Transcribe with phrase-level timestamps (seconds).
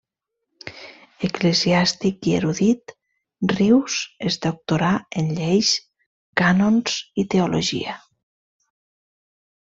[1.27, 2.93] Eclesiàstic i erudit,
[3.51, 3.97] Rius
[4.31, 4.89] es doctorà
[5.21, 5.73] en lleis,
[6.43, 7.95] cànons i teologia.